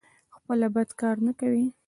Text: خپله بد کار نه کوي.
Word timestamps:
خپله 0.35 0.67
بد 0.75 0.89
کار 1.01 1.15
نه 1.25 1.33
کوي. 1.39 1.65